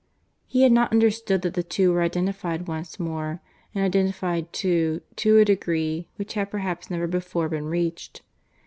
He 0.47 0.63
had 0.63 0.71
not 0.71 0.91
understood 0.91 1.43
that 1.43 1.53
the 1.53 1.61
two 1.61 1.93
were 1.93 2.01
identified 2.01 2.67
once 2.67 2.99
more; 2.99 3.39
and 3.75 3.83
identified, 3.85 4.51
too, 4.51 5.01
to 5.17 5.37
a 5.37 5.45
degree 5.45 6.07
which 6.15 6.33
had 6.33 6.49
perhaps 6.49 6.89
never 6.89 7.05
before 7.05 7.47
been 7.47 7.65
reached. 7.65 8.23